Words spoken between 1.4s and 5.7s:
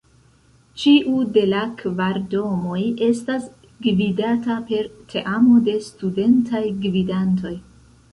la kvar domoj estas gvidata per teamo